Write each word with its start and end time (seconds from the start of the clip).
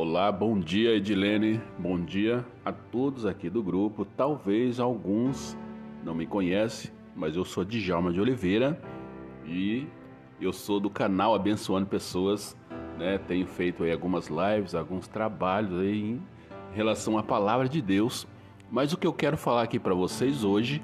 Olá, 0.00 0.30
bom 0.30 0.60
dia 0.60 0.94
Edilene, 0.94 1.60
bom 1.76 1.98
dia 2.00 2.46
a 2.64 2.70
todos 2.70 3.26
aqui 3.26 3.50
do 3.50 3.60
grupo. 3.60 4.04
Talvez 4.04 4.78
alguns 4.78 5.58
não 6.04 6.14
me 6.14 6.24
conhecem, 6.24 6.92
mas 7.16 7.34
eu 7.34 7.44
sou 7.44 7.64
Djalma 7.64 8.12
de 8.12 8.20
Oliveira 8.20 8.80
e 9.44 9.88
eu 10.40 10.52
sou 10.52 10.78
do 10.78 10.88
canal 10.88 11.34
Abençoando 11.34 11.88
Pessoas, 11.88 12.56
né? 12.96 13.18
Tenho 13.18 13.44
feito 13.44 13.82
aí 13.82 13.90
algumas 13.90 14.28
lives, 14.28 14.72
alguns 14.72 15.08
trabalhos 15.08 15.80
aí 15.80 16.00
em 16.00 16.22
relação 16.72 17.18
à 17.18 17.22
palavra 17.24 17.68
de 17.68 17.82
Deus. 17.82 18.24
Mas 18.70 18.92
o 18.92 18.96
que 18.96 19.06
eu 19.06 19.12
quero 19.12 19.36
falar 19.36 19.62
aqui 19.62 19.80
para 19.80 19.94
vocês 19.94 20.44
hoje 20.44 20.80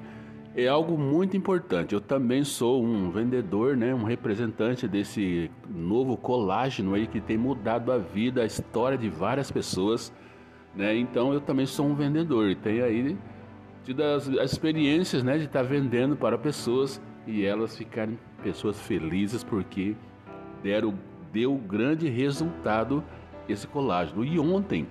é 0.55 0.67
algo 0.67 0.97
muito 0.97 1.35
importante. 1.35 1.93
Eu 1.93 1.99
também 1.99 2.43
sou 2.45 2.81
um 2.81 3.11
vendedor, 3.11 3.75
né, 3.75 3.93
um 3.93 4.03
representante 4.03 4.87
desse 4.87 5.51
novo 5.69 6.15
colágeno 6.15 6.93
aí 6.93 7.07
que 7.07 7.19
tem 7.19 7.37
mudado 7.37 7.91
a 7.91 7.97
vida, 7.97 8.41
a 8.41 8.45
história 8.45 8.97
de 8.97 9.09
várias 9.09 9.51
pessoas, 9.51 10.13
né? 10.73 10.95
Então 10.95 11.33
eu 11.33 11.41
também 11.41 11.65
sou 11.65 11.85
um 11.85 11.93
vendedor 11.93 12.49
e 12.49 12.55
tenho 12.55 12.85
aí 12.85 13.17
tido 13.83 14.01
as, 14.01 14.29
as 14.29 14.53
experiências, 14.53 15.23
né, 15.23 15.37
de 15.37 15.45
estar 15.45 15.61
tá 15.61 15.65
vendendo 15.65 16.15
para 16.15 16.37
pessoas 16.37 17.01
e 17.27 17.43
elas 17.43 17.77
ficarem 17.77 18.17
pessoas 18.41 18.79
felizes 18.79 19.43
porque 19.43 19.95
deram 20.63 20.93
deu 21.33 21.55
grande 21.55 22.07
resultado 22.07 23.03
esse 23.49 23.67
colágeno. 23.67 24.23
E 24.23 24.39
ontem, 24.39 24.87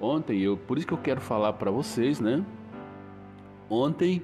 ontem 0.00 0.40
eu, 0.40 0.56
por 0.56 0.76
isso 0.76 0.88
que 0.88 0.92
eu 0.92 0.98
quero 0.98 1.20
falar 1.20 1.52
para 1.52 1.70
vocês, 1.70 2.18
né? 2.18 2.44
Ontem 3.70 4.20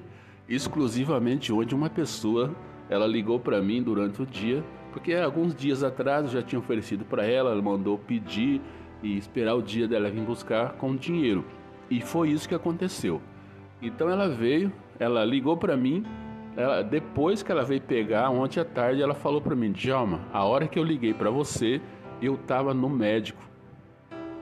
exclusivamente 0.53 1.53
onde 1.53 1.73
uma 1.73 1.89
pessoa 1.89 2.53
ela 2.89 3.07
ligou 3.07 3.39
para 3.39 3.61
mim 3.61 3.81
durante 3.81 4.21
o 4.21 4.25
dia, 4.25 4.63
porque 4.91 5.13
alguns 5.13 5.55
dias 5.55 5.81
atrás 5.81 6.25
eu 6.25 6.31
já 6.31 6.41
tinha 6.41 6.59
oferecido 6.59 7.05
para 7.05 7.25
ela, 7.25 7.51
ela 7.51 7.61
mandou 7.61 7.97
pedir 7.97 8.61
e 9.01 9.17
esperar 9.17 9.55
o 9.55 9.61
dia 9.61 9.87
dela 9.87 10.09
vir 10.09 10.21
buscar 10.21 10.73
com 10.73 10.95
dinheiro. 10.95 11.45
E 11.89 12.01
foi 12.01 12.29
isso 12.29 12.49
que 12.49 12.55
aconteceu. 12.55 13.21
Então 13.81 14.09
ela 14.09 14.27
veio, 14.27 14.71
ela 14.99 15.23
ligou 15.23 15.55
para 15.55 15.77
mim, 15.77 16.05
ela, 16.55 16.81
depois 16.81 17.41
que 17.41 17.51
ela 17.51 17.63
veio 17.63 17.81
pegar, 17.81 18.29
ontem 18.29 18.59
à 18.59 18.65
tarde, 18.65 19.01
ela 19.01 19.15
falou 19.15 19.41
para 19.41 19.55
mim: 19.55 19.71
Djalma, 19.71 20.19
a 20.33 20.43
hora 20.43 20.67
que 20.67 20.77
eu 20.77 20.83
liguei 20.83 21.13
para 21.13 21.29
você, 21.29 21.81
eu 22.21 22.35
estava 22.35 22.73
no 22.73 22.89
médico 22.89 23.41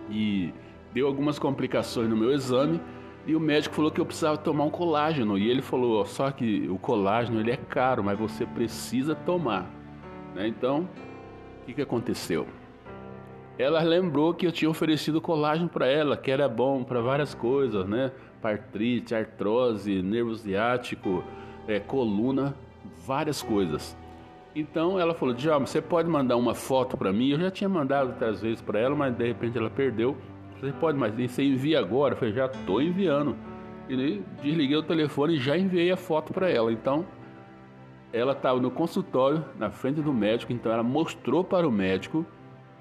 e 0.09 0.51
deu 0.91 1.05
algumas 1.05 1.37
complicações 1.37 2.09
no 2.09 2.17
meu 2.17 2.31
exame 2.31 2.81
e 3.25 3.35
o 3.35 3.39
médico 3.39 3.75
falou 3.75 3.91
que 3.91 3.99
eu 3.99 4.05
precisava 4.05 4.37
tomar 4.37 4.63
um 4.63 4.69
colágeno. 4.69 5.37
E 5.37 5.49
ele 5.49 5.61
falou: 5.61 6.05
só 6.05 6.31
que 6.31 6.67
o 6.69 6.77
colágeno 6.77 7.39
ele 7.39 7.51
é 7.51 7.57
caro, 7.57 8.03
mas 8.03 8.17
você 8.17 8.45
precisa 8.45 9.15
tomar. 9.15 9.69
Né? 10.33 10.47
Então, 10.47 10.87
o 11.61 11.65
que, 11.65 11.73
que 11.73 11.81
aconteceu? 11.81 12.47
Ela 13.57 13.81
lembrou 13.81 14.33
que 14.33 14.47
eu 14.47 14.51
tinha 14.51 14.69
oferecido 14.69 15.19
colágeno 15.19 15.67
para 15.67 15.85
ela, 15.85 16.15
que 16.15 16.31
era 16.31 16.47
bom 16.47 16.83
para 16.83 17.01
várias 17.01 17.35
coisas, 17.35 17.85
né? 17.87 18.11
Artrite, 18.41 19.13
artrose, 19.13 20.01
nervo 20.01 20.33
ciático, 20.33 21.21
é, 21.67 21.77
coluna, 21.77 22.55
várias 23.05 23.41
coisas. 23.41 23.97
Então 24.55 24.99
ela 24.99 25.13
falou: 25.13 25.33
Djalma, 25.35 25.65
você 25.65 25.81
pode 25.81 26.09
mandar 26.09 26.37
uma 26.37 26.55
foto 26.55 26.97
para 26.97 27.11
mim? 27.11 27.29
Eu 27.29 27.39
já 27.39 27.51
tinha 27.51 27.69
mandado 27.69 28.11
outras 28.11 28.41
vezes 28.41 28.61
para 28.61 28.79
ela, 28.79 28.95
mas 28.95 29.13
de 29.15 29.27
repente 29.27 29.57
ela 29.57 29.69
perdeu. 29.69 30.15
Você 30.59 30.73
pode, 30.73 30.97
mas 30.97 31.13
você 31.13 31.43
envia 31.43 31.79
agora? 31.79 32.13
Eu 32.13 32.17
falei, 32.17 32.33
já 32.33 32.45
estou 32.47 32.81
enviando. 32.81 33.35
E 33.87 34.21
desliguei 34.43 34.75
o 34.75 34.83
telefone 34.83 35.35
e 35.35 35.39
já 35.39 35.57
enviei 35.57 35.91
a 35.91 35.97
foto 35.97 36.33
para 36.33 36.49
ela. 36.49 36.71
Então, 36.71 37.05
ela 38.11 38.33
estava 38.33 38.59
no 38.59 38.69
consultório, 38.69 39.43
na 39.57 39.69
frente 39.69 40.01
do 40.01 40.13
médico, 40.13 40.51
então 40.51 40.71
ela 40.71 40.83
mostrou 40.83 41.43
para 41.43 41.67
o 41.67 41.71
médico. 41.71 42.25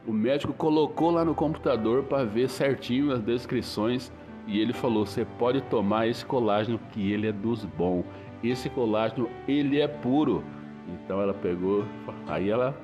O 0.07 0.13
médico 0.13 0.53
colocou 0.53 1.11
lá 1.11 1.25
no 1.25 1.35
computador 1.35 2.03
para 2.05 2.25
ver 2.25 2.49
certinho 2.49 3.13
as 3.13 3.21
descrições 3.21 4.13
e 4.47 4.59
ele 4.59 4.73
falou: 4.73 5.07
"Você 5.07 5.25
pode 5.39 5.61
tomar 5.63 6.09
esse 6.09 6.25
colágeno 6.25 6.81
que 6.93 7.13
ele 7.13 7.27
é 7.27 7.33
dos 7.33 7.65
bons. 7.65 8.05
Esse 8.43 8.69
colágeno 8.71 9.29
ele 9.47 9.81
é 9.81 9.87
puro". 9.87 10.43
Então 10.89 11.21
ela 11.21 11.35
pegou, 11.35 11.85
aí 12.27 12.49
ela 12.49 12.75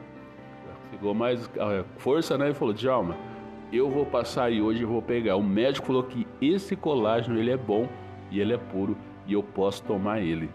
pegou 0.90 1.14
mais 1.14 1.50
ah, 1.58 1.82
força, 1.96 2.36
né, 2.36 2.50
e 2.50 2.54
falou: 2.54 2.74
"Djalma, 2.74 3.16
eu 3.76 3.90
vou 3.90 4.06
passar 4.06 4.44
aí 4.44 4.60
hoje 4.60 4.82
e 4.82 4.84
vou 4.84 5.02
pegar. 5.02 5.36
O 5.36 5.42
médico 5.42 5.86
falou 5.86 6.04
que 6.04 6.26
esse 6.40 6.76
colágeno 6.76 7.38
ele 7.38 7.50
é 7.50 7.56
bom 7.56 7.88
e 8.30 8.40
ele 8.40 8.52
é 8.52 8.58
puro 8.58 8.96
e 9.26 9.32
eu 9.32 9.42
posso 9.42 9.82
tomar 9.82 10.20
ele. 10.20 10.50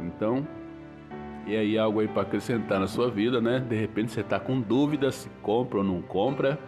Então, 0.00 0.46
e 1.46 1.56
aí 1.56 1.78
algo 1.78 2.00
aí 2.00 2.08
para 2.08 2.22
acrescentar 2.22 2.78
na 2.78 2.86
sua 2.86 3.10
vida, 3.10 3.40
né? 3.40 3.58
De 3.60 3.74
repente 3.74 4.12
você 4.12 4.20
está 4.20 4.38
com 4.38 4.60
dúvida 4.60 5.10
se 5.10 5.28
compra 5.42 5.78
ou 5.78 5.84
não 5.84 6.00
compra. 6.02 6.58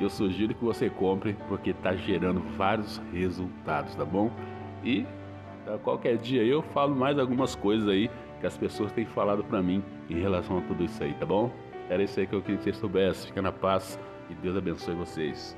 Eu 0.00 0.08
sugiro 0.10 0.54
que 0.54 0.64
você 0.64 0.88
compre 0.88 1.36
porque 1.48 1.70
está 1.70 1.94
gerando 1.94 2.40
vários 2.56 2.98
resultados, 3.12 3.94
tá 3.94 4.04
bom? 4.04 4.30
E 4.82 5.06
tá, 5.64 5.78
qualquer 5.78 6.16
dia 6.16 6.42
eu 6.42 6.62
falo 6.62 6.96
mais 6.96 7.18
algumas 7.18 7.54
coisas 7.54 7.88
aí 7.88 8.10
que 8.40 8.46
as 8.46 8.56
pessoas 8.56 8.90
têm 8.90 9.04
falado 9.04 9.44
para 9.44 9.62
mim 9.62 9.82
em 10.10 10.18
relação 10.18 10.58
a 10.58 10.60
tudo 10.62 10.84
isso 10.84 11.02
aí, 11.02 11.12
tá 11.14 11.26
bom? 11.26 11.52
Era 11.88 12.02
isso 12.02 12.18
aí 12.18 12.26
que 12.26 12.34
eu 12.34 12.40
queria 12.40 12.56
que 12.56 12.64
você 12.64 12.72
soubesse. 12.72 13.26
Fica 13.26 13.42
na 13.42 13.52
paz. 13.52 13.98
Deus 14.40 14.56
abençoe 14.56 14.94
vocês. 14.94 15.56